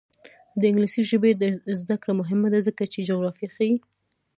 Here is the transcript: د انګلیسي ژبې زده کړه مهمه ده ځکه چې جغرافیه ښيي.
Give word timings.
د 0.59 0.61
انګلیسي 0.69 1.01
ژبې 1.09 1.31
زده 1.81 1.95
کړه 2.01 2.13
مهمه 2.21 2.47
ده 2.53 2.59
ځکه 2.67 2.83
چې 2.93 3.05
جغرافیه 3.09 3.49
ښيي. 3.55 3.75